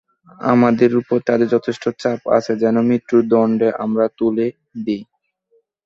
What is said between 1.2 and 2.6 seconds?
তাদের যথেষ্ট চাপ আছে